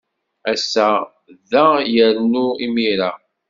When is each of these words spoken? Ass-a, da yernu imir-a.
Ass-a, 0.51 0.89
da 1.51 1.65
yernu 1.93 2.45
imir-a. 2.65 3.11